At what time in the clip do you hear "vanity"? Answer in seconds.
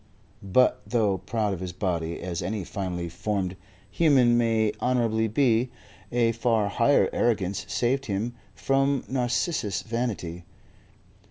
9.83-10.43